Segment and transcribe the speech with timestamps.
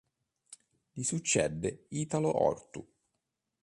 [0.93, 2.83] Gli succede Italo Ortu.